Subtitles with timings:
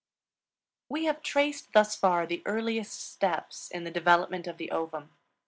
[0.89, 5.11] We have traced thus far the earliest steps in the development of the ovum.